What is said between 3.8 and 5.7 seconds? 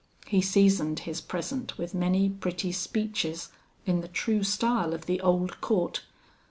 in the true style of the old